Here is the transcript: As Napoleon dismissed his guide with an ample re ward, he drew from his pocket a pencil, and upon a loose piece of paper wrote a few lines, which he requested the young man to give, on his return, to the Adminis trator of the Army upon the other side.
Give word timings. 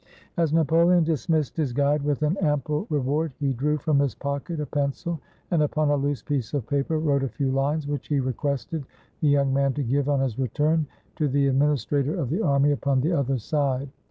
As 0.35 0.51
Napoleon 0.51 1.03
dismissed 1.03 1.57
his 1.57 1.73
guide 1.73 2.01
with 2.01 2.23
an 2.23 2.35
ample 2.41 2.87
re 2.89 2.97
ward, 2.99 3.33
he 3.39 3.53
drew 3.53 3.77
from 3.77 3.99
his 3.99 4.15
pocket 4.15 4.59
a 4.59 4.65
pencil, 4.65 5.19
and 5.51 5.61
upon 5.61 5.91
a 5.91 5.95
loose 5.95 6.23
piece 6.23 6.55
of 6.55 6.65
paper 6.65 6.97
wrote 6.97 7.21
a 7.21 7.29
few 7.29 7.51
lines, 7.51 7.85
which 7.87 8.07
he 8.07 8.19
requested 8.19 8.83
the 9.19 9.27
young 9.29 9.53
man 9.53 9.73
to 9.73 9.83
give, 9.83 10.09
on 10.09 10.19
his 10.19 10.39
return, 10.39 10.87
to 11.17 11.27
the 11.27 11.45
Adminis 11.47 11.87
trator 11.87 12.17
of 12.17 12.31
the 12.31 12.41
Army 12.41 12.71
upon 12.71 13.01
the 13.01 13.11
other 13.13 13.37
side. 13.37 13.89